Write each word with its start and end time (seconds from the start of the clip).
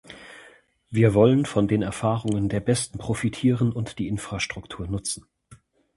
Wir 0.89 1.13
wollen 1.13 1.45
von 1.45 1.67
den 1.67 1.83
Erfahrungen 1.83 2.49
der 2.49 2.59
Besten 2.59 2.97
profitieren 2.97 3.71
und 3.71 3.99
die 3.99 4.07
Infrastruktur 4.07 4.87
nutzen. 4.87 5.27